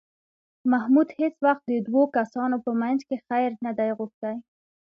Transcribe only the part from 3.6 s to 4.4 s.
نه دی غوښتی